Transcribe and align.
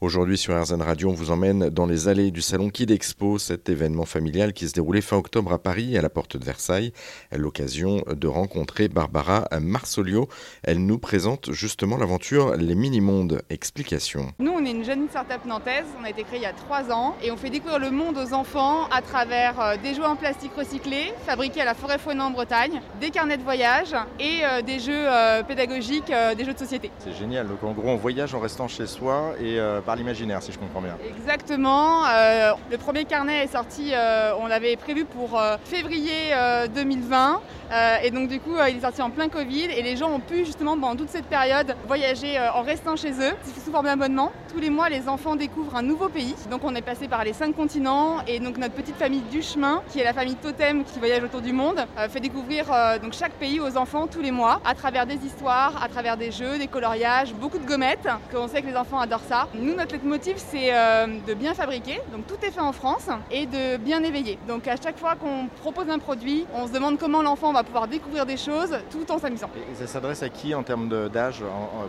Aujourd'hui 0.00 0.38
sur 0.38 0.56
RZN 0.56 0.80
Radio, 0.80 1.10
on 1.10 1.12
vous 1.12 1.32
emmène 1.32 1.70
dans 1.70 1.84
les 1.84 2.06
allées 2.06 2.30
du 2.30 2.40
salon 2.40 2.70
Kid 2.70 2.92
Expo, 2.92 3.36
cet 3.36 3.68
événement 3.68 4.04
familial 4.04 4.52
qui 4.52 4.68
se 4.68 4.72
déroulait 4.72 5.00
fin 5.00 5.16
octobre 5.16 5.52
à 5.52 5.58
Paris, 5.58 5.98
à 5.98 6.02
la 6.02 6.08
porte 6.08 6.36
de 6.36 6.44
Versailles. 6.44 6.92
L'occasion 7.32 8.04
de 8.06 8.28
rencontrer 8.28 8.86
Barbara 8.86 9.48
Marsolio. 9.60 10.28
Elle 10.62 10.86
nous 10.86 10.98
présente 10.98 11.50
justement 11.50 11.96
l'aventure 11.96 12.54
Les 12.56 12.76
Mini-Mondes. 12.76 13.42
Explication. 13.50 14.28
Nous, 14.38 14.52
on 14.52 14.64
est 14.64 14.70
une 14.70 14.84
jeune 14.84 15.08
start-up 15.08 15.44
nantaise. 15.44 15.86
On 16.00 16.04
a 16.04 16.10
été 16.10 16.22
créé 16.22 16.38
il 16.38 16.42
y 16.42 16.46
a 16.46 16.52
trois 16.52 16.92
ans 16.92 17.16
et 17.20 17.32
on 17.32 17.36
fait 17.36 17.50
découvrir 17.50 17.80
le 17.80 17.90
monde 17.90 18.18
aux 18.18 18.34
enfants 18.34 18.84
à 18.92 19.02
travers 19.02 19.60
euh, 19.60 19.76
des 19.82 19.94
jouets 19.96 20.06
en 20.06 20.14
plastique 20.14 20.52
recyclés 20.56 21.12
fabriqués 21.26 21.62
à 21.62 21.64
la 21.64 21.74
forêt 21.74 21.98
Fouenant 21.98 22.26
en 22.26 22.30
Bretagne, 22.30 22.80
des 23.00 23.10
carnets 23.10 23.36
de 23.36 23.42
voyage 23.42 23.96
et 24.20 24.44
euh, 24.44 24.62
des 24.62 24.78
jeux 24.78 24.92
euh, 24.94 25.42
pédagogiques, 25.42 26.12
des 26.36 26.44
jeux 26.44 26.54
de 26.54 26.58
société. 26.58 26.92
C'est 27.00 27.18
génial. 27.18 27.48
Donc 27.48 27.64
en 27.64 27.72
gros, 27.72 27.88
on 27.88 27.96
voyage 27.96 28.32
en 28.32 28.38
restant 28.38 28.68
chez 28.68 28.86
soi 28.86 29.34
et 29.40 29.58
par 29.88 29.96
l'imaginaire, 29.96 30.42
si 30.42 30.52
je 30.52 30.58
comprends 30.58 30.82
bien. 30.82 30.98
Exactement. 31.16 32.04
Euh, 32.04 32.52
le 32.70 32.76
premier 32.76 33.06
carnet 33.06 33.44
est 33.44 33.52
sorti, 33.52 33.92
euh, 33.94 34.32
on 34.38 34.46
l'avait 34.46 34.76
prévu 34.76 35.06
pour 35.06 35.40
euh, 35.40 35.56
février 35.64 36.34
2020. 36.74 37.40
et 38.02 38.10
donc 38.10 38.28
du 38.28 38.38
coup, 38.38 38.56
il 38.68 38.76
est 38.76 38.80
sorti 38.80 39.00
en 39.00 39.08
plein 39.08 39.28
Covid 39.30 39.68
et 39.76 39.82
les 39.82 39.96
gens 39.96 40.10
ont 40.10 40.20
pu 40.20 40.44
justement 40.44 40.74
pendant 40.78 40.96
toute 40.96 41.08
cette 41.08 41.24
période 41.24 41.74
voyager 41.86 42.38
en 42.54 42.62
restant 42.62 42.96
chez 42.96 43.12
eux. 43.12 43.34
C'est 43.42 43.60
sous 43.64 43.70
forme 43.70 43.86
d'abonnement. 43.86 44.30
Tous 44.52 44.60
les 44.60 44.70
mois, 44.70 44.88
les 44.90 45.08
enfants 45.08 45.36
découvrent 45.36 45.76
un 45.76 45.82
nouveau 45.82 46.08
pays. 46.08 46.34
Donc 46.50 46.64
on 46.64 46.74
est 46.74 46.82
passé 46.82 47.08
par 47.08 47.24
les 47.24 47.32
cinq 47.32 47.54
continents 47.56 48.16
et 48.26 48.40
donc 48.40 48.58
notre 48.58 48.74
petite 48.74 48.96
famille 48.96 49.22
du 49.30 49.42
chemin, 49.42 49.82
qui 49.90 50.00
est 50.00 50.04
la 50.04 50.12
famille 50.12 50.36
Totem 50.36 50.84
qui 50.84 50.98
voyage 50.98 51.24
autour 51.24 51.40
du 51.40 51.52
monde, 51.52 51.80
fait 52.10 52.20
découvrir 52.20 52.66
donc 53.02 53.14
chaque 53.14 53.32
pays 53.32 53.60
aux 53.60 53.76
enfants 53.76 54.06
tous 54.06 54.22
les 54.22 54.32
mois 54.32 54.60
à 54.64 54.74
travers 54.74 55.06
des 55.06 55.18
histoires, 55.26 55.82
à 55.82 55.88
travers 55.88 56.16
des 56.16 56.30
jeux, 56.30 56.58
des 56.58 56.68
coloriages, 56.68 57.34
beaucoup 57.34 57.58
de 57.58 57.66
gommettes. 57.66 58.08
On 58.34 58.48
sait 58.48 58.62
que 58.62 58.66
les 58.66 58.76
enfants 58.76 59.00
adorent 59.00 59.28
ça. 59.28 59.48
Nous, 59.54 59.77
notre 59.78 60.04
motif, 60.04 60.36
c'est 60.36 60.74
euh, 60.74 61.06
de 61.26 61.34
bien 61.34 61.54
fabriquer, 61.54 62.00
donc 62.12 62.26
tout 62.26 62.36
est 62.44 62.50
fait 62.50 62.60
en 62.60 62.72
France, 62.72 63.08
et 63.30 63.46
de 63.46 63.76
bien 63.76 64.02
éveiller. 64.02 64.38
Donc 64.48 64.66
à 64.66 64.74
chaque 64.76 64.98
fois 64.98 65.14
qu'on 65.14 65.46
propose 65.60 65.88
un 65.88 65.98
produit, 65.98 66.46
on 66.54 66.66
se 66.66 66.72
demande 66.72 66.98
comment 66.98 67.22
l'enfant 67.22 67.52
va 67.52 67.62
pouvoir 67.62 67.86
découvrir 67.86 68.26
des 68.26 68.36
choses 68.36 68.76
tout 68.90 69.10
en 69.10 69.18
s'amusant. 69.18 69.50
Et 69.72 69.74
ça 69.76 69.86
s'adresse 69.86 70.22
à 70.22 70.28
qui 70.28 70.54
en 70.54 70.62
termes 70.62 71.08
d'âge 71.08 71.42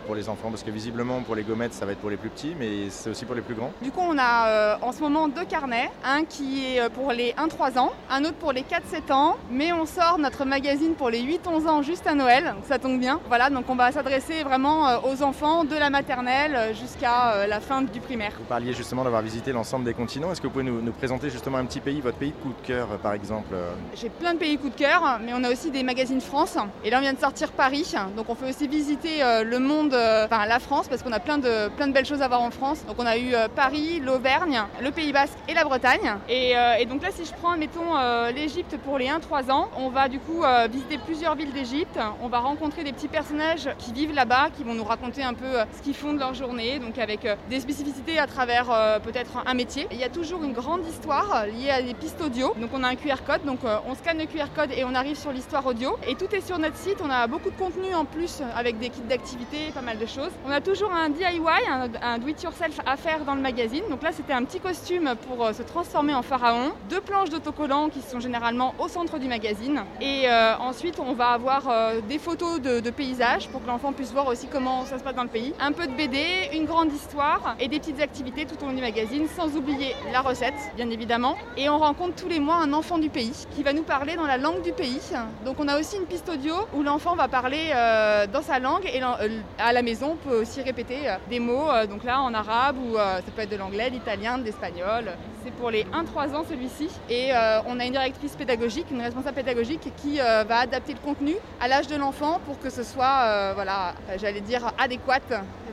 pour 0.06 0.14
les 0.14 0.28
enfants? 0.28 0.50
Parce 0.50 0.62
que 0.62 0.70
visiblement 0.70 1.20
pour 1.22 1.34
les 1.34 1.42
gommettes, 1.42 1.74
ça 1.74 1.84
va 1.84 1.92
être 1.92 1.98
pour 1.98 2.10
les 2.10 2.16
plus 2.16 2.30
petits, 2.30 2.54
mais 2.58 2.90
c'est 2.90 3.10
aussi 3.10 3.24
pour 3.24 3.34
les 3.34 3.42
plus 3.42 3.54
grands. 3.54 3.72
Du 3.82 3.90
coup, 3.90 4.00
on 4.02 4.16
a 4.18 4.48
euh, 4.48 4.76
en 4.82 4.92
ce 4.92 5.00
moment 5.00 5.28
deux 5.28 5.44
carnets, 5.44 5.90
un 6.04 6.24
qui 6.24 6.64
est 6.66 6.80
euh, 6.80 6.88
pour 6.88 7.12
les 7.12 7.32
1-3 7.32 7.78
ans, 7.78 7.92
un 8.08 8.24
autre 8.24 8.36
pour 8.36 8.52
les 8.52 8.62
4-7 8.62 9.12
ans, 9.12 9.36
mais 9.50 9.72
on 9.72 9.86
sort 9.86 10.18
notre 10.18 10.44
magazine 10.44 10.94
pour 10.94 11.10
les 11.10 11.22
8-11 11.22 11.68
ans 11.68 11.82
juste 11.82 12.06
à 12.06 12.14
Noël, 12.14 12.44
donc 12.54 12.64
ça 12.68 12.78
tombe 12.78 12.98
bien. 12.98 13.20
Voilà, 13.28 13.50
donc 13.50 13.64
on 13.68 13.74
va 13.74 13.90
s'adresser 13.90 14.44
vraiment 14.44 15.00
aux 15.04 15.22
enfants 15.22 15.64
de 15.64 15.74
la 15.74 15.90
maternelle 15.90 16.74
jusqu'à 16.74 17.46
la 17.46 17.60
fin 17.60 17.79
du 17.82 18.00
primaire. 18.00 18.32
Vous 18.38 18.44
parliez 18.44 18.72
justement 18.72 19.04
d'avoir 19.04 19.22
visité 19.22 19.52
l'ensemble 19.52 19.84
des 19.84 19.94
continents. 19.94 20.32
Est-ce 20.32 20.40
que 20.40 20.46
vous 20.46 20.52
pouvez 20.52 20.64
nous, 20.64 20.92
présenter 20.92 21.30
justement 21.30 21.58
un 21.58 21.64
petit 21.64 21.80
pays, 21.80 22.00
votre 22.00 22.18
pays 22.18 22.32
coup 22.32 22.50
de 22.50 22.66
cœur 22.66 22.88
par 23.02 23.14
exemple 23.14 23.54
J'ai 23.94 24.10
plein 24.10 24.34
de 24.34 24.38
pays 24.38 24.58
coup 24.58 24.68
de 24.68 24.74
cœur, 24.74 25.18
mais 25.24 25.32
on 25.34 25.44
a 25.44 25.50
aussi 25.50 25.70
des 25.70 25.82
magazines 25.82 26.20
France. 26.20 26.56
Et 26.84 26.90
là 26.90 26.98
on 26.98 27.00
vient 27.00 27.12
de 27.12 27.18
sortir 27.18 27.52
Paris, 27.52 27.94
donc 28.16 28.28
on 28.28 28.34
fait 28.34 28.48
aussi 28.48 28.68
visiter 28.68 29.22
euh, 29.22 29.44
le 29.44 29.58
monde, 29.58 29.94
euh, 29.94 30.26
enfin 30.26 30.46
la 30.46 30.58
France, 30.58 30.88
parce 30.88 31.02
qu'on 31.02 31.12
a 31.12 31.20
plein 31.20 31.38
de, 31.38 31.68
plein 31.70 31.86
de 31.86 31.92
belles 31.92 32.06
choses 32.06 32.22
à 32.22 32.28
voir 32.28 32.42
en 32.42 32.50
France. 32.50 32.84
Donc 32.86 32.96
on 32.98 33.06
a 33.06 33.16
eu 33.16 33.34
euh, 33.34 33.48
Paris, 33.48 34.00
l'Auvergne, 34.00 34.62
le 34.82 34.90
Pays 34.90 35.12
Basque 35.12 35.36
et 35.48 35.54
la 35.54 35.64
Bretagne. 35.64 36.16
Et, 36.28 36.54
donc 36.86 37.02
là 37.02 37.10
si 37.12 37.24
je 37.24 37.32
prends, 37.32 37.56
mettons, 37.56 37.94
l'Égypte 38.34 38.76
pour 38.84 38.98
les 38.98 39.06
1-3 39.06 39.50
ans, 39.50 39.68
on 39.76 39.90
va 39.90 40.08
du 40.08 40.18
coup 40.18 40.42
visiter 40.70 40.98
plusieurs 40.98 41.36
villes 41.36 41.52
d'Égypte. 41.52 41.98
On 42.22 42.28
va 42.28 42.40
rencontrer 42.40 42.82
des 42.82 42.92
petits 42.92 43.08
personnages 43.08 43.68
qui 43.78 43.92
vivent 43.92 44.14
là-bas, 44.14 44.48
qui 44.56 44.64
vont 44.64 44.74
nous 44.74 44.84
raconter 44.84 45.22
un 45.22 45.34
peu 45.34 45.46
ce 45.76 45.82
qu'ils 45.82 45.94
font 45.94 46.12
de 46.12 46.18
leur 46.18 46.34
journée, 46.34 46.78
donc 46.78 46.98
avec 46.98 47.26
des 47.48 47.60
spécificités 47.72 48.18
à 48.18 48.26
travers 48.26 48.68
euh, 48.70 48.98
peut-être 48.98 49.30
un 49.46 49.54
métier. 49.54 49.86
Il 49.92 49.98
y 49.98 50.04
a 50.04 50.08
toujours 50.08 50.42
une 50.42 50.52
grande 50.52 50.84
histoire 50.88 51.46
liée 51.46 51.70
à 51.70 51.80
des 51.80 51.94
pistes 51.94 52.20
audio. 52.20 52.52
Donc 52.60 52.70
on 52.74 52.82
a 52.82 52.88
un 52.88 52.96
QR 52.96 53.22
code, 53.24 53.44
donc 53.44 53.60
euh, 53.64 53.76
on 53.86 53.94
scanne 53.94 54.18
le 54.18 54.26
QR 54.26 54.50
code 54.54 54.70
et 54.76 54.84
on 54.84 54.94
arrive 54.94 55.16
sur 55.16 55.30
l'histoire 55.30 55.64
audio. 55.66 55.96
Et 56.08 56.16
tout 56.16 56.34
est 56.34 56.40
sur 56.40 56.58
notre 56.58 56.76
site. 56.76 56.96
On 57.04 57.10
a 57.10 57.28
beaucoup 57.28 57.50
de 57.50 57.56
contenu 57.56 57.94
en 57.94 58.04
plus 58.04 58.42
avec 58.56 58.78
des 58.78 58.88
kits 58.88 59.02
d'activité, 59.02 59.70
pas 59.72 59.82
mal 59.82 59.98
de 59.98 60.06
choses. 60.06 60.32
On 60.46 60.50
a 60.50 60.60
toujours 60.60 60.92
un 60.92 61.10
DIY, 61.10 61.38
un, 62.02 62.18
do-it-yourself 62.18 62.80
à 62.84 62.96
faire 62.96 63.24
dans 63.24 63.36
le 63.36 63.40
magazine. 63.40 63.84
Donc 63.88 64.02
là 64.02 64.10
c'était 64.12 64.32
un 64.32 64.44
petit 64.44 64.58
costume 64.58 65.14
pour 65.28 65.46
euh, 65.46 65.52
se 65.52 65.62
transformer 65.62 66.14
en 66.14 66.22
pharaon. 66.22 66.72
Deux 66.88 67.00
planches 67.00 67.30
d'autocollants 67.30 67.88
qui 67.88 68.00
sont 68.00 68.18
généralement 68.18 68.74
au 68.80 68.88
centre 68.88 69.18
du 69.18 69.28
magazine. 69.28 69.84
Et 70.00 70.28
ensuite 70.58 70.98
on 70.98 71.12
va 71.12 71.28
avoir 71.30 71.62
des 72.08 72.18
photos 72.18 72.60
de 72.60 72.90
paysages 72.90 73.48
pour 73.48 73.62
que 73.62 73.66
l'enfant 73.66 73.92
puisse 73.92 74.12
voir 74.12 74.26
aussi 74.26 74.48
comment 74.48 74.84
ça 74.84 74.98
se 74.98 75.04
passe 75.04 75.14
dans 75.14 75.22
le 75.22 75.28
pays. 75.28 75.54
Un 75.60 75.72
peu 75.72 75.86
de 75.86 75.92
BD, 75.92 76.18
une 76.52 76.64
grande 76.64 76.92
histoire 76.92 77.56
et 77.60 77.68
des 77.68 77.78
petites 77.78 78.00
activités 78.00 78.46
tout 78.46 78.56
au 78.62 78.68
long 78.68 78.72
du 78.72 78.80
magazine, 78.80 79.26
sans 79.28 79.54
oublier 79.56 79.94
la 80.12 80.22
recette, 80.22 80.54
bien 80.76 80.88
évidemment. 80.90 81.36
Et 81.56 81.68
on 81.68 81.78
rencontre 81.78 82.14
tous 82.14 82.28
les 82.28 82.40
mois 82.40 82.56
un 82.56 82.72
enfant 82.72 82.98
du 82.98 83.10
pays 83.10 83.46
qui 83.54 83.62
va 83.62 83.72
nous 83.72 83.82
parler 83.82 84.16
dans 84.16 84.26
la 84.26 84.38
langue 84.38 84.62
du 84.62 84.72
pays. 84.72 85.00
Donc 85.44 85.56
on 85.60 85.68
a 85.68 85.78
aussi 85.78 85.96
une 85.96 86.06
piste 86.06 86.28
audio 86.28 86.54
où 86.74 86.82
l'enfant 86.82 87.14
va 87.14 87.28
parler 87.28 87.70
euh, 87.74 88.26
dans 88.26 88.42
sa 88.42 88.58
langue 88.58 88.84
et 88.86 89.02
euh, 89.02 89.40
à 89.58 89.72
la 89.72 89.82
maison 89.82 90.12
on 90.12 90.28
peut 90.28 90.40
aussi 90.40 90.62
répéter 90.62 91.08
euh, 91.08 91.16
des 91.28 91.38
mots, 91.38 91.68
donc 91.88 92.04
là 92.04 92.20
en 92.20 92.32
arabe 92.32 92.76
ou 92.78 92.94
ça 92.96 93.22
peut 93.34 93.42
être 93.42 93.50
de 93.50 93.56
l'anglais, 93.56 93.90
d'italien, 93.90 94.38
d'espagnol. 94.38 95.12
C'est 95.44 95.52
pour 95.52 95.70
les 95.70 95.84
1-3 95.84 96.34
ans 96.34 96.44
celui-ci. 96.48 96.88
Et 97.08 97.30
on 97.66 97.78
a 97.80 97.84
une 97.84 97.92
directrice 97.92 98.34
pédagogique, 98.36 98.86
une 98.90 99.02
responsable 99.02 99.36
pédagogique 99.36 99.92
qui 99.96 100.18
va 100.18 100.60
adapter 100.60 100.92
le 100.92 100.98
contenu 100.98 101.34
à 101.60 101.68
l'âge 101.68 101.86
de 101.86 101.96
l'enfant 101.96 102.40
pour 102.46 102.58
que 102.58 102.70
ce 102.70 102.82
soit, 102.82 103.52
voilà, 103.54 103.94
j'allais 104.18 104.40
dire, 104.40 104.72
adéquat 104.78 105.20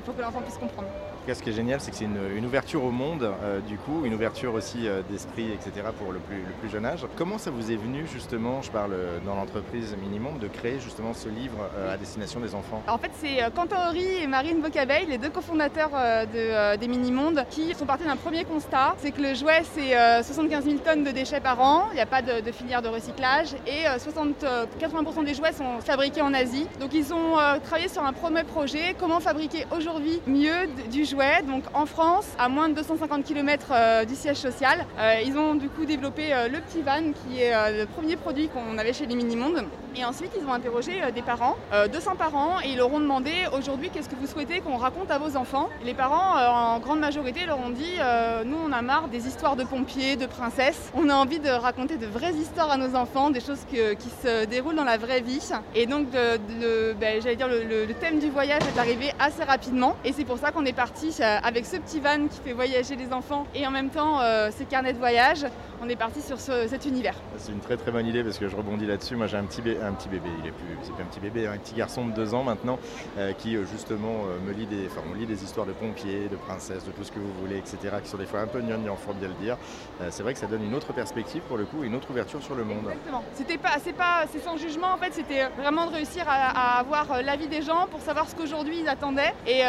pour 0.05 0.15
que 0.15 0.21
l'enfant 0.21 0.41
puisse 0.41 0.57
comprendre 0.57 0.87
ce 1.33 1.43
qui 1.43 1.49
est 1.49 1.53
génial, 1.53 1.81
c'est 1.81 1.91
que 1.91 1.97
c'est 1.97 2.05
une, 2.05 2.45
ouverture 2.45 2.83
au 2.83 2.91
monde, 2.91 3.23
euh, 3.23 3.59
du 3.59 3.77
coup, 3.77 4.05
une 4.05 4.13
ouverture 4.13 4.53
aussi 4.53 4.87
euh, 4.87 5.01
d'esprit, 5.09 5.51
etc., 5.51 5.87
pour 5.97 6.13
le 6.13 6.19
plus, 6.19 6.69
jeune 6.69 6.85
âge. 6.85 7.05
Comment 7.15 7.37
ça 7.37 7.51
vous 7.51 7.71
est 7.71 7.75
venu, 7.75 8.05
justement, 8.11 8.61
je 8.61 8.71
parle 8.71 8.93
euh, 8.93 9.19
dans 9.25 9.35
l'entreprise 9.35 9.95
Minimum, 10.01 10.37
de 10.39 10.47
créer 10.47 10.79
justement 10.79 11.13
ce 11.13 11.29
livre 11.29 11.69
à 11.91 11.97
destination 11.97 12.39
des 12.39 12.55
enfants? 12.55 12.81
En 12.87 12.97
fait, 12.97 13.11
c'est 13.15 13.39
Quentin 13.55 13.89
Horry 13.89 14.23
et 14.23 14.27
Marine 14.27 14.61
Bocabeil, 14.61 15.05
les 15.07 15.17
deux 15.17 15.29
cofondateurs 15.29 15.91
de, 15.91 16.77
des 16.77 16.87
Minimondes, 16.87 17.45
qui 17.49 17.73
sont 17.73 17.85
partis 17.85 18.05
d'un 18.05 18.15
premier 18.15 18.43
constat 18.43 18.95
c'est 18.99 19.11
que 19.11 19.21
le 19.21 19.33
jouet, 19.33 19.61
c'est 19.73 20.23
75 20.23 20.65
000 20.65 20.77
tonnes 20.79 21.03
de 21.03 21.11
déchets 21.11 21.39
par 21.39 21.59
an, 21.61 21.85
il 21.91 21.95
n'y 21.95 22.01
a 22.01 22.05
pas 22.05 22.21
de, 22.21 22.51
filière 22.51 22.81
de 22.81 22.87
recyclage, 22.87 23.53
et 23.65 23.85
60, 23.99 24.45
80% 24.79 25.25
des 25.25 25.33
jouets 25.33 25.53
sont 25.53 25.79
fabriqués 25.79 26.21
en 26.21 26.33
Asie. 26.33 26.67
Donc, 26.79 26.93
ils 26.93 27.13
ont 27.13 27.35
travaillé 27.63 27.87
sur 27.87 28.03
un 28.03 28.13
premier 28.13 28.43
projet 28.43 28.95
comment 28.99 29.19
fabriquer 29.19 29.65
aujourd'hui 29.75 30.21
mieux 30.27 30.67
du 30.91 31.05
jouet 31.05 31.16
donc 31.47 31.63
en 31.73 31.87
France, 31.87 32.27
à 32.37 32.47
moins 32.47 32.69
de 32.69 32.75
250 32.75 33.23
km 33.23 33.67
euh, 33.71 34.05
du 34.05 34.13
siège 34.15 34.37
social. 34.37 34.85
Euh, 34.99 35.15
ils 35.25 35.35
ont 35.35 35.55
du 35.55 35.67
coup 35.67 35.85
développé 35.85 36.31
euh, 36.31 36.47
le 36.47 36.59
petit 36.59 36.81
van 36.83 37.11
qui 37.11 37.41
est 37.41 37.53
le 37.71 37.85
premier 37.85 38.15
produit 38.15 38.49
qu'on 38.49 38.77
avait 38.77 38.93
chez 38.93 39.07
les 39.07 39.15
Minimondes. 39.15 39.65
Et 39.97 40.05
ensuite, 40.05 40.31
ils 40.39 40.45
ont 40.45 40.53
interrogé 40.53 41.01
des 41.13 41.21
parents, 41.21 41.55
200 41.91 42.15
parents, 42.17 42.61
et 42.63 42.69
ils 42.69 42.77
leur 42.77 42.93
ont 42.93 42.99
demandé 42.99 43.31
aujourd'hui 43.57 43.89
qu'est-ce 43.89 44.09
que 44.09 44.15
vous 44.15 44.27
souhaitez 44.27 44.59
qu'on 44.59 44.77
raconte 44.77 45.09
à 45.09 45.17
vos 45.17 45.35
enfants? 45.35 45.69
Les 45.83 45.93
parents, 45.93 46.37
en 46.37 46.79
grande 46.79 46.99
majorité, 46.99 47.45
leur 47.45 47.59
ont 47.59 47.71
dit 47.71 47.95
nous, 48.45 48.57
on 48.63 48.71
a 48.71 48.81
marre 48.81 49.07
des 49.07 49.27
histoires 49.27 49.55
de 49.55 49.63
pompiers, 49.63 50.15
de 50.15 50.27
princesses. 50.27 50.91
On 50.93 51.09
a 51.09 51.15
envie 51.15 51.39
de 51.39 51.49
raconter 51.49 51.97
de 51.97 52.05
vraies 52.05 52.33
histoires 52.33 52.71
à 52.71 52.77
nos 52.77 52.95
enfants, 52.95 53.31
des 53.31 53.39
choses 53.39 53.65
qui 53.69 54.09
se 54.23 54.45
déroulent 54.45 54.75
dans 54.75 54.83
la 54.83 54.97
vraie 54.97 55.21
vie. 55.21 55.41
Et 55.73 55.85
donc, 55.87 56.07
ben, 56.11 57.21
j'allais 57.21 57.35
dire, 57.35 57.47
le 57.47 57.93
thème 57.93 58.19
du 58.19 58.29
voyage 58.29 58.61
est 58.63 58.79
arrivé 58.79 59.11
assez 59.19 59.43
rapidement. 59.43 59.95
Et 60.05 60.13
c'est 60.13 60.25
pour 60.25 60.37
ça 60.37 60.51
qu'on 60.51 60.65
est 60.65 60.73
parti 60.73 61.13
euh, 61.19 61.37
avec 61.43 61.65
ce 61.65 61.77
petit 61.77 61.99
van 61.99 62.27
qui 62.27 62.39
fait 62.43 62.53
voyager 62.53 62.95
les 62.95 63.13
enfants 63.13 63.45
et 63.55 63.65
en 63.65 63.71
même 63.71 63.89
temps 63.89 64.19
euh, 64.21 64.49
ces 64.55 64.65
carnets 64.65 64.93
de 64.93 64.97
voyage, 64.97 65.45
on 65.81 65.89
est 65.89 65.95
parti 65.95 66.21
sur 66.21 66.39
cet 66.39 66.85
univers. 66.85 67.15
C'est 67.37 67.51
une 67.51 67.59
très 67.59 67.77
très 67.77 67.91
bonne 67.91 68.07
idée 68.07 68.23
parce 68.23 68.37
que 68.37 68.47
je 68.47 68.55
rebondis 68.55 68.85
là-dessus. 68.85 69.15
Moi 69.15 69.27
j'ai 69.27 69.37
un 69.37 69.43
petit, 69.43 69.61
un 69.87 69.93
petit 69.93 70.09
bébé, 70.09 70.29
il 70.39 70.47
est 70.47 70.51
plus, 70.51 70.67
c'est 70.83 71.01
un 71.01 71.05
petit 71.05 71.19
bébé, 71.19 71.47
un 71.47 71.57
petit 71.57 71.75
garçon 71.75 72.05
de 72.05 72.11
deux 72.11 72.33
ans 72.33 72.43
maintenant 72.43 72.79
euh, 73.17 73.33
qui 73.33 73.57
justement 73.71 74.23
me 74.45 74.53
lit 74.53 74.65
des, 74.65 74.89
on 75.09 75.13
lit 75.13 75.25
des 75.25 75.43
histoires 75.43 75.65
de 75.65 75.71
pompiers, 75.71 76.27
de 76.29 76.35
princesses, 76.35 76.85
de 76.85 76.91
tout 76.91 77.03
ce 77.03 77.11
que 77.11 77.19
vous 77.19 77.33
voulez, 77.41 77.57
etc. 77.57 77.77
qui 78.03 78.09
sont 78.09 78.17
des 78.17 78.25
fois 78.25 78.41
un 78.41 78.47
peu 78.47 78.61
gnangnan, 78.61 78.95
faut 78.95 79.13
bien 79.13 79.29
le 79.29 79.33
dire. 79.35 79.57
c'est 80.09 80.23
vrai 80.23 80.33
que 80.33 80.39
ça 80.39 80.47
donne 80.47 80.63
une 80.63 80.75
autre 80.75 80.93
perspective 80.93 81.41
pour 81.43 81.57
le 81.57 81.65
coup, 81.65 81.83
une 81.83 81.95
autre 81.95 82.09
ouverture 82.09 82.41
sur 82.41 82.55
le 82.55 82.63
monde. 82.63 82.85
Exactement. 82.85 83.23
C'était 83.33 83.57
pas, 83.57 83.77
c'est 83.83 83.93
pas, 83.93 84.25
c'est 84.31 84.43
sans 84.43 84.57
jugement 84.57 84.93
en 84.93 84.97
fait. 84.97 85.13
C'était 85.13 85.47
vraiment 85.57 85.87
de 85.87 85.93
réussir 85.93 86.25
à, 86.27 86.79
avoir 86.79 87.21
l'avis 87.21 87.47
des 87.47 87.61
gens 87.61 87.87
pour 87.89 88.01
savoir 88.01 88.29
ce 88.29 88.35
qu'aujourd'hui 88.35 88.79
ils 88.81 88.89
attendaient. 88.89 89.33
Et 89.45 89.61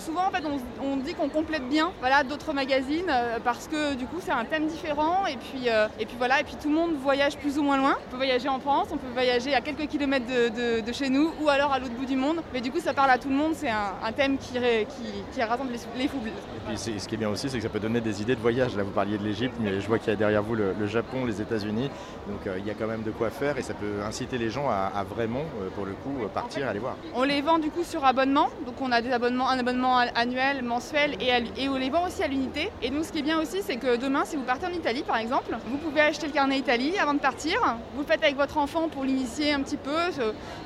souvent 0.00 0.26
en 0.26 0.30
fait 0.30 0.44
on 0.82 0.96
dit 0.96 1.14
qu'on 1.14 1.28
complète 1.28 1.68
bien 1.68 1.92
voilà, 2.00 2.24
d'autres 2.24 2.52
magazines 2.52 3.08
euh, 3.08 3.38
parce 3.42 3.68
que 3.68 3.94
du 3.94 4.06
coup 4.06 4.16
c'est 4.20 4.32
un 4.32 4.44
thème 4.44 4.66
différent 4.66 5.26
et 5.26 5.36
puis, 5.36 5.68
euh, 5.68 5.88
et 5.98 6.06
puis 6.06 6.16
voilà 6.18 6.40
et 6.40 6.44
puis 6.44 6.56
tout 6.60 6.68
le 6.68 6.74
monde 6.74 6.94
voyage 6.94 7.36
plus 7.36 7.58
ou 7.58 7.62
moins 7.62 7.76
loin. 7.76 7.96
On 8.06 8.10
peut 8.10 8.16
voyager 8.16 8.48
en 8.48 8.60
France, 8.60 8.88
on 8.92 8.96
peut 8.96 9.12
voyager 9.12 9.54
à 9.54 9.60
quelques 9.66 9.90
kilomètres 9.90 10.26
de, 10.26 10.92
chez 10.92 11.10
nous 11.10 11.32
ou 11.42 11.48
alors 11.48 11.72
à 11.72 11.78
l'autre 11.78 11.94
bout 11.94 12.06
du 12.06 12.16
monde. 12.16 12.36
Mais 12.52 12.60
du 12.60 12.70
coup 12.70 12.78
ça 12.78 12.94
parle 12.94 13.10
à 13.10 13.18
tout 13.18 13.28
le 13.28 13.34
monde, 13.34 13.52
c'est 13.54 13.68
un, 13.68 14.12
thème 14.16 14.38
qui, 14.38 14.52
qui, 14.52 15.22
qui 15.32 15.42
rassemble 15.42 15.72
les, 15.72 16.02
les 16.02 16.08
foules. 16.08 16.28
Et 16.28 16.68
puis 16.68 16.78
ce 16.78 17.06
qui 17.06 17.14
est 17.16 17.18
bien 17.18 17.28
aussi 17.28 17.50
c'est 17.50 17.56
que 17.56 17.62
ça 17.62 17.68
peut 17.68 17.80
donner 17.80 18.00
des 18.00 18.22
idées 18.22 18.36
de 18.36 18.40
voyage. 18.40 18.76
Là 18.76 18.84
vous 18.84 18.92
parliez 18.92 19.18
de 19.18 19.24
l'Égypte, 19.24 19.56
mais 19.58 19.80
je 19.80 19.86
vois 19.88 19.98
qu'il 19.98 20.08
y 20.08 20.12
a 20.12 20.16
derrière 20.16 20.42
vous 20.42 20.54
le, 20.54 20.86
Japon, 20.86 21.24
les 21.24 21.42
États-Unis. 21.42 21.90
Donc 22.28 22.46
euh, 22.46 22.58
il 22.58 22.66
y 22.66 22.70
a 22.70 22.74
quand 22.74 22.86
même 22.86 23.02
de 23.02 23.10
quoi 23.10 23.30
faire 23.30 23.58
et 23.58 23.62
ça 23.62 23.74
peut 23.74 24.02
inciter 24.06 24.38
les 24.38 24.50
gens 24.50 24.68
à, 24.70 25.04
vraiment 25.04 25.44
pour 25.74 25.84
le 25.84 25.92
coup 25.92 26.26
partir 26.32 26.64
et 26.64 26.68
aller 26.68 26.78
voir. 26.78 26.96
On 27.14 27.24
les 27.24 27.42
vend 27.42 27.58
du 27.58 27.70
coup 27.70 27.82
sur 27.82 28.04
abonnement. 28.04 28.48
Donc 28.64 28.80
on 28.80 28.92
a 28.92 29.02
des 29.02 29.10
abonnements, 29.10 29.48
un 29.48 29.58
abonnement 29.58 29.98
annuel 29.98 30.62
mensuel 30.62 31.16
et, 31.20 31.30
et 31.60 31.68
on 31.68 31.76
les 31.76 31.90
vend 31.90 32.06
aussi 32.06 32.22
à 32.22 32.28
l'unité. 32.28 32.70
Et 32.82 32.90
donc 32.90 33.04
ce 33.04 33.12
qui 33.12 33.18
est 33.18 33.22
bien 33.22 33.40
aussi, 33.40 33.62
c'est 33.62 33.76
que 33.76 33.96
demain, 33.96 34.24
si 34.24 34.36
vous 34.36 34.44
partez 34.44 34.66
en 34.66 34.70
Italie 34.72 35.02
par 35.02 35.16
exemple, 35.16 35.56
vous 35.68 35.78
pouvez 35.78 36.00
acheter 36.00 36.26
le 36.26 36.32
carnet 36.32 36.58
Italie 36.58 36.98
avant 36.98 37.14
de 37.14 37.18
partir. 37.18 37.60
Vous 37.94 38.02
le 38.02 38.06
faites 38.06 38.22
avec 38.22 38.36
votre 38.36 38.58
enfant 38.58 38.88
pour 38.88 39.04
l'initier 39.04 39.45
un 39.52 39.62
petit 39.62 39.76
peu, 39.76 39.90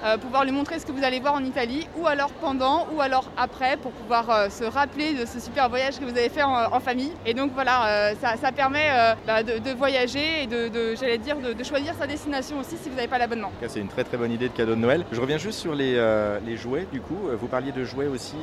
euh, 0.04 0.18
pouvoir 0.18 0.44
lui 0.44 0.52
montrer 0.52 0.78
ce 0.78 0.86
que 0.86 0.92
vous 0.92 1.04
allez 1.04 1.20
voir 1.20 1.34
en 1.34 1.44
Italie, 1.44 1.86
ou 1.98 2.06
alors 2.06 2.30
pendant, 2.32 2.86
ou 2.92 3.00
alors 3.00 3.30
après, 3.36 3.76
pour 3.76 3.92
pouvoir 3.92 4.30
euh, 4.30 4.48
se 4.48 4.64
rappeler 4.64 5.14
de 5.14 5.26
ce 5.26 5.40
super 5.40 5.68
voyage 5.68 5.98
que 5.98 6.04
vous 6.04 6.16
avez 6.16 6.28
fait 6.28 6.42
en, 6.42 6.80
famille. 6.80 7.12
Et 7.26 7.34
donc 7.34 7.52
voilà, 7.52 8.10
euh, 8.10 8.14
ça, 8.20 8.52
permet 8.52 8.88
bah, 9.26 9.42
de, 9.42 9.72
voyager 9.72 10.44
et 10.44 10.46
de, 10.46 10.94
j'allais 10.98 11.18
dire, 11.18 11.36
de, 11.36 11.64
choisir 11.64 11.94
sa 11.94 12.06
destination 12.06 12.58
aussi 12.58 12.76
si 12.76 12.88
vous 12.88 12.96
n'avez 12.96 13.08
pas 13.08 13.18
l'abonnement. 13.18 13.52
C'est 13.68 13.80
une 13.80 13.88
très 13.88 14.04
très 14.04 14.16
bonne 14.16 14.32
idée 14.32 14.48
de 14.48 14.54
cadeau 14.54 14.74
de 14.74 14.80
Noël. 14.80 15.04
Je 15.12 15.20
reviens 15.20 15.36
juste 15.36 15.58
sur 15.58 15.74
les, 15.74 15.94
les 16.46 16.56
jouets 16.56 16.86
du 16.90 17.00
coup. 17.00 17.28
Vous 17.38 17.48
parliez 17.48 17.72
de 17.72 17.84
jouets 17.84 18.06
aussi 18.06 18.36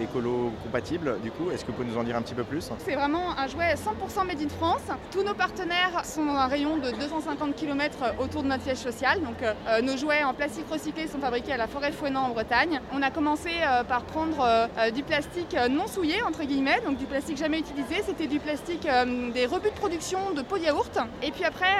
écolo-compatibles 0.00 1.20
du 1.22 1.30
coup. 1.30 1.50
Est-ce 1.50 1.64
que 1.64 1.68
vous 1.68 1.78
pouvez 1.78 1.88
nous 1.88 1.98
en 1.98 2.04
dire 2.04 2.16
un 2.16 2.22
petit 2.22 2.34
peu 2.34 2.44
plus? 2.44 2.70
C'est 2.84 2.94
vraiment 2.94 3.36
un 3.38 3.46
jouet 3.46 3.74
100% 3.74 4.26
made 4.26 4.42
in 4.42 4.48
France. 4.48 4.82
Tous 5.10 5.22
nos 5.22 5.34
partenaires 5.34 6.04
sont 6.04 6.26
dans 6.26 6.36
un 6.36 6.46
rayon 6.46 6.76
de 6.76 6.90
250 6.90 7.56
km 7.56 7.96
autour 8.18 8.42
de 8.42 8.48
notre 8.48 8.64
siège 8.64 8.78
social. 8.78 9.20
Donc 9.22 9.38
nos 9.82 9.96
jouets 9.96 10.24
en 10.24 10.34
plastique 10.34 10.66
recyclé 10.70 11.06
sont 11.06 11.18
fabriqués 11.18 11.52
à 11.52 11.56
la 11.56 11.66
forêt 11.66 11.92
Fouenant 11.92 12.24
en 12.24 12.28
Bretagne. 12.30 12.80
On 12.92 13.02
a 13.02 13.10
commencé 13.10 13.50
par 13.88 14.02
prendre 14.02 14.68
du 14.92 15.02
plastique 15.02 15.56
non 15.70 15.86
souillé 15.86 16.22
entre 16.22 16.42
guillemets, 16.44 16.80
donc 16.84 16.96
du 16.96 17.06
plastique 17.06 17.36
jamais 17.36 17.60
utilisé. 17.60 18.02
C'était 18.04 18.26
du 18.26 18.38
plastique 18.38 18.88
des 19.34 19.46
rebuts 19.46 19.70
de 19.70 19.74
production 19.74 20.32
de 20.32 20.42
pots 20.42 20.58
de 20.58 20.64
yaourt. 20.64 20.98
Et 21.22 21.30
puis 21.30 21.44
après, 21.44 21.74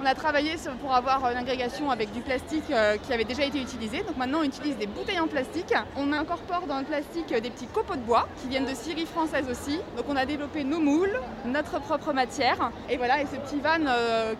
on 0.00 0.06
a 0.06 0.14
travaillé 0.14 0.54
pour 0.80 0.94
avoir 0.94 1.30
une 1.30 1.36
agrégation 1.36 1.90
avec 1.90 2.12
du 2.12 2.20
plastique 2.20 2.72
qui 3.02 3.12
avait 3.12 3.24
déjà 3.24 3.44
été 3.44 3.60
utilisé. 3.60 3.98
Donc 4.02 4.16
maintenant, 4.16 4.40
on 4.40 4.44
utilise 4.44 4.76
des 4.76 4.86
bouteilles 4.86 5.20
en 5.20 5.26
plastique. 5.26 5.74
On 5.96 6.12
incorpore 6.12 6.66
dans 6.68 6.78
le 6.78 6.84
plastique 6.84 7.28
des 7.28 7.50
petits 7.50 7.66
copeaux 7.66 7.96
de 7.96 8.00
bois 8.00 8.28
qui 8.40 8.48
viennent 8.48 8.66
de 8.66 8.74
Syrie 8.74 9.06
française 9.06 9.46
aussi. 9.50 9.80
Donc 9.96 10.06
on 10.08 10.16
a 10.16 10.24
développé 10.24 10.62
nos 10.62 10.80
moules, 10.80 11.18
notre 11.44 11.80
propre 11.80 12.12
matière. 12.12 12.70
Et 12.88 12.96
voilà, 12.96 13.20
et 13.20 13.26
ce 13.26 13.36
petit 13.36 13.60
van 13.60 13.78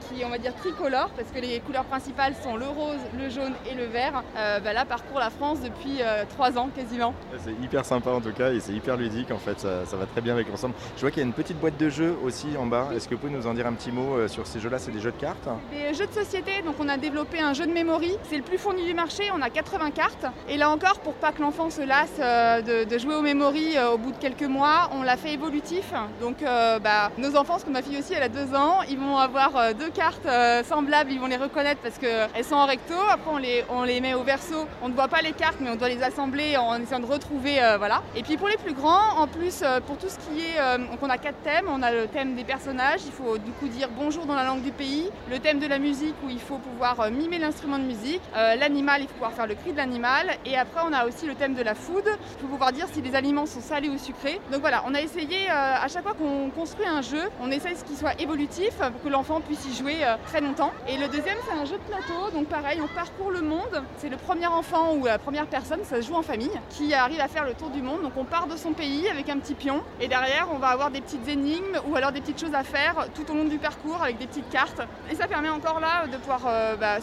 qui 0.08 0.20
est, 0.20 0.24
on 0.24 0.30
va 0.30 0.38
dire, 0.38 0.54
tricolore, 0.54 1.10
parce 1.16 1.30
que 1.30 1.40
les 1.40 1.60
couleurs 1.60 1.84
principales 1.84 2.34
sont 2.42 2.56
le 2.56 2.67
rose, 2.68 3.00
le 3.16 3.28
jaune 3.28 3.54
et 3.70 3.74
le 3.74 3.84
vert, 3.84 4.22
euh, 4.36 4.60
bah 4.60 4.72
là 4.72 4.84
parcourt 4.84 5.18
la 5.18 5.30
France 5.30 5.60
depuis 5.60 5.98
euh, 6.00 6.24
trois 6.28 6.58
ans 6.58 6.68
quasiment. 6.74 7.14
C'est 7.38 7.52
hyper 7.62 7.84
sympa 7.84 8.10
en 8.10 8.20
tout 8.20 8.32
cas 8.32 8.52
et 8.52 8.60
c'est 8.60 8.72
hyper 8.72 8.96
ludique 8.96 9.30
en 9.30 9.38
fait, 9.38 9.58
ça, 9.60 9.96
va 9.96 10.06
très 10.06 10.20
bien 10.20 10.34
avec 10.34 10.48
l'ensemble. 10.48 10.74
Je 10.96 11.00
vois 11.00 11.10
qu'il 11.10 11.20
y 11.20 11.24
a 11.24 11.26
une 11.26 11.32
petite 11.32 11.58
boîte 11.58 11.76
de 11.76 11.88
jeux 11.88 12.16
aussi 12.24 12.56
en 12.58 12.66
bas. 12.66 12.88
Est-ce 12.94 13.08
que 13.08 13.14
vous 13.14 13.20
pouvez 13.20 13.32
nous 13.32 13.46
en 13.46 13.54
dire 13.54 13.66
un 13.66 13.72
petit 13.72 13.92
mot 13.92 14.16
euh, 14.16 14.28
sur 14.28 14.46
ces 14.46 14.60
jeux-là? 14.60 14.78
C'est 14.78 14.92
des 14.92 15.00
jeux 15.00 15.12
de 15.12 15.16
cartes? 15.16 15.48
Des 15.70 15.94
jeux 15.94 16.06
de 16.06 16.12
société, 16.12 16.62
donc 16.64 16.76
on 16.80 16.88
a 16.88 16.96
développé 16.96 17.40
un 17.40 17.52
jeu 17.52 17.66
de 17.66 17.72
memory. 17.72 18.12
C'est 18.24 18.36
le 18.36 18.42
plus 18.42 18.58
fourni 18.58 18.84
du 18.84 18.94
marché, 18.94 19.24
on 19.34 19.42
a 19.42 19.50
80 19.50 19.90
cartes. 19.90 20.26
Et 20.48 20.56
là 20.56 20.70
encore, 20.70 21.00
pour 21.00 21.14
pas 21.14 21.32
que 21.32 21.42
l'enfant 21.42 21.70
se 21.70 21.82
lasse 21.82 22.18
de, 22.18 22.98
jouer 22.98 23.14
au 23.14 23.22
memory 23.22 23.76
au 23.92 23.98
bout 23.98 24.10
de 24.12 24.16
quelques 24.18 24.42
mois, 24.42 24.90
on 24.92 25.02
l'a 25.02 25.16
fait 25.16 25.32
évolutif. 25.32 25.92
Donc 26.20 26.36
bah, 26.42 27.10
nos 27.16 27.36
enfants, 27.36 27.54
parce 27.54 27.64
que 27.64 27.70
ma 27.70 27.82
fille 27.82 27.98
aussi 27.98 28.14
elle 28.14 28.22
a 28.22 28.28
deux 28.28 28.54
ans, 28.54 28.82
ils 28.88 28.98
vont 28.98 29.16
avoir 29.18 29.74
deux 29.74 29.90
cartes 29.90 30.26
semblables, 30.64 31.12
ils 31.12 31.20
vont 31.20 31.26
les 31.26 31.36
reconnaître 31.36 31.80
parce 31.80 31.98
qu'elles 31.98 32.44
sont 32.44 32.57
en 32.58 32.66
recto. 32.66 32.94
Après 33.10 33.30
on 33.30 33.38
les, 33.38 33.64
on 33.68 33.82
les 33.84 34.00
met 34.00 34.14
au 34.14 34.22
verso. 34.22 34.66
On 34.82 34.88
ne 34.88 34.94
voit 34.94 35.08
pas 35.08 35.22
les 35.22 35.32
cartes 35.32 35.58
mais 35.60 35.70
on 35.70 35.76
doit 35.76 35.88
les 35.88 36.02
assembler 36.02 36.56
en 36.56 36.80
essayant 36.80 37.00
de 37.00 37.06
retrouver. 37.06 37.62
Euh, 37.62 37.78
voilà. 37.78 38.02
Et 38.16 38.22
puis 38.22 38.36
pour 38.36 38.48
les 38.48 38.56
plus 38.56 38.74
grands, 38.74 39.18
en 39.18 39.26
plus 39.26 39.62
euh, 39.62 39.80
pour 39.80 39.96
tout 39.96 40.08
ce 40.08 40.18
qui 40.18 40.40
est. 40.40 40.58
Euh, 40.58 40.78
on 41.00 41.10
a 41.10 41.18
quatre 41.18 41.40
thèmes. 41.42 41.66
On 41.68 41.82
a 41.82 41.92
le 41.92 42.06
thème 42.08 42.34
des 42.34 42.44
personnages, 42.44 43.00
il 43.06 43.12
faut 43.12 43.38
du 43.38 43.52
coup 43.52 43.68
dire 43.68 43.88
bonjour 43.96 44.26
dans 44.26 44.34
la 44.34 44.44
langue 44.44 44.62
du 44.62 44.72
pays. 44.72 45.08
Le 45.30 45.38
thème 45.38 45.58
de 45.60 45.66
la 45.66 45.78
musique 45.78 46.14
où 46.24 46.30
il 46.30 46.40
faut 46.40 46.58
pouvoir 46.58 47.10
mimer 47.10 47.38
l'instrument 47.38 47.78
de 47.78 47.84
musique. 47.84 48.20
L'animal, 48.34 49.02
il 49.02 49.06
faut 49.06 49.14
pouvoir 49.14 49.32
faire 49.32 49.46
le 49.46 49.54
cri 49.54 49.72
de 49.72 49.76
l'animal. 49.76 50.26
Et 50.44 50.56
après 50.56 50.80
on 50.84 50.92
a 50.92 51.06
aussi 51.06 51.26
le 51.26 51.34
thème 51.34 51.54
de 51.54 51.62
la 51.62 51.74
food. 51.74 52.04
Il 52.06 52.40
faut 52.40 52.48
pouvoir 52.48 52.72
dire 52.72 52.86
si 52.92 53.00
les 53.00 53.14
aliments 53.14 53.46
sont 53.46 53.60
salés 53.60 53.88
ou 53.88 53.98
sucrés. 53.98 54.40
Donc 54.50 54.60
voilà, 54.60 54.82
on 54.86 54.94
a 54.94 55.00
essayé 55.00 55.48
à 55.48 55.86
chaque 55.88 56.02
fois 56.02 56.14
qu'on 56.14 56.50
construit 56.50 56.86
un 56.86 57.02
jeu, 57.02 57.22
on 57.40 57.50
essaye 57.50 57.76
ce 57.76 57.84
qui 57.84 57.96
soit 57.96 58.20
évolutif 58.20 58.74
pour 58.76 59.02
que 59.02 59.08
l'enfant 59.08 59.40
puisse 59.40 59.64
y 59.66 59.74
jouer 59.74 59.96
très 60.26 60.40
longtemps. 60.40 60.72
Et 60.88 60.96
le 60.96 61.06
deuxième 61.06 61.38
c'est 61.46 61.56
un 61.56 61.64
jeu 61.64 61.76
de 61.76 61.94
plateau. 61.94 62.30
Donc 62.32 62.47
pareil, 62.48 62.80
on 62.82 62.88
parcourt 62.88 63.30
le 63.30 63.42
monde. 63.42 63.82
C'est 63.98 64.08
le 64.08 64.16
premier 64.16 64.46
enfant 64.46 64.94
ou 64.94 65.04
la 65.04 65.18
première 65.18 65.46
personne, 65.46 65.80
ça 65.84 66.00
se 66.00 66.06
joue 66.06 66.14
en 66.14 66.22
famille, 66.22 66.50
qui 66.70 66.94
arrive 66.94 67.20
à 67.20 67.28
faire 67.28 67.44
le 67.44 67.54
tour 67.54 67.70
du 67.70 67.82
monde. 67.82 68.02
Donc 68.02 68.12
on 68.16 68.24
part 68.24 68.46
de 68.46 68.56
son 68.56 68.72
pays 68.72 69.08
avec 69.08 69.28
un 69.28 69.38
petit 69.38 69.54
pion 69.54 69.82
et 70.00 70.08
derrière 70.08 70.48
on 70.52 70.58
va 70.58 70.68
avoir 70.68 70.90
des 70.90 71.00
petites 71.00 71.28
énigmes 71.28 71.78
ou 71.88 71.96
alors 71.96 72.12
des 72.12 72.20
petites 72.20 72.40
choses 72.40 72.54
à 72.54 72.64
faire 72.64 73.06
tout 73.14 73.30
au 73.30 73.34
long 73.34 73.44
du 73.44 73.58
parcours 73.58 74.02
avec 74.02 74.18
des 74.18 74.26
petites 74.26 74.48
cartes. 74.50 74.80
Et 75.10 75.14
ça 75.14 75.26
permet 75.26 75.48
encore 75.50 75.80
là 75.80 76.06
de 76.06 76.16
pouvoir 76.16 76.42
euh, 76.46 76.76
bah, 76.76 76.98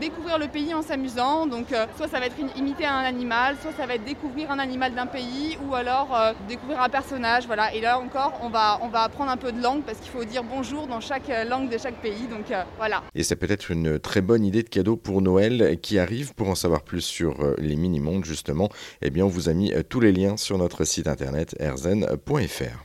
découvrir 0.00 0.38
le 0.38 0.48
pays 0.48 0.74
en 0.74 0.82
s'amusant. 0.82 1.46
Donc 1.46 1.72
euh, 1.72 1.86
soit 1.96 2.08
ça 2.08 2.18
va 2.18 2.26
être 2.26 2.36
imiter 2.56 2.86
un 2.86 3.04
animal, 3.04 3.56
soit 3.60 3.72
ça 3.72 3.86
va 3.86 3.94
être 3.94 4.04
découvrir 4.04 4.50
un 4.50 4.58
animal 4.58 4.94
d'un 4.94 5.06
pays 5.06 5.58
ou 5.66 5.74
alors 5.74 6.16
euh, 6.16 6.32
découvrir 6.48 6.80
un 6.82 6.88
personnage. 6.88 7.46
Voilà. 7.46 7.74
Et 7.74 7.80
là 7.80 7.98
encore 7.98 8.32
on 8.42 8.48
va, 8.48 8.78
on 8.82 8.88
va 8.88 9.02
apprendre 9.02 9.30
un 9.30 9.36
peu 9.36 9.52
de 9.52 9.62
langue 9.62 9.82
parce 9.82 9.98
qu'il 9.98 10.10
faut 10.10 10.24
dire 10.24 10.42
bonjour 10.42 10.86
dans 10.86 11.00
chaque 11.00 11.30
langue 11.48 11.68
de 11.68 11.78
chaque 11.78 12.00
pays. 12.00 12.26
Donc 12.30 12.46
voilà. 12.78 13.02
Et 13.14 13.22
c'est 13.22 13.36
peut-être 13.36 13.70
une 13.70 13.98
très 13.98 14.20
bonne 14.20 14.44
idée 14.44 14.62
de 14.62 14.69
cadeau 14.70 14.96
pour 14.96 15.20
Noël 15.22 15.78
qui 15.82 15.98
arrive. 15.98 16.34
Pour 16.34 16.48
en 16.48 16.54
savoir 16.54 16.82
plus 16.82 17.02
sur 17.02 17.40
euh, 17.40 17.54
les 17.58 17.76
mini-mondes, 17.76 18.24
justement, 18.24 18.70
eh 19.02 19.10
bien, 19.10 19.24
on 19.24 19.28
vous 19.28 19.48
a 19.48 19.52
mis 19.52 19.72
euh, 19.72 19.82
tous 19.86 20.00
les 20.00 20.12
liens 20.12 20.36
sur 20.36 20.56
notre 20.58 20.84
site 20.84 21.08
internet 21.08 21.54
erzen.fr. 21.58 22.78